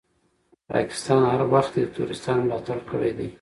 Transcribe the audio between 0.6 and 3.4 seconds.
پاکستان هر وخت دي تروريستانو ملاتړ کړی ده.